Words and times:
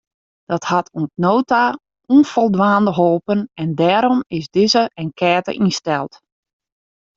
Dat 0.49 0.63
hat 0.71 0.89
oant 0.97 1.15
no 1.23 1.33
ta 1.49 1.63
ûnfoldwaande 2.15 2.91
holpen 2.99 3.39
en 3.61 3.69
dêrom 3.79 4.19
is 4.37 4.47
dizze 4.55 4.83
enkête 5.03 5.51
ynsteld. 5.63 6.11